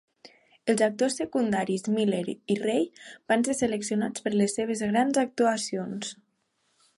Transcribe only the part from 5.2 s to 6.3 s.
actuacions.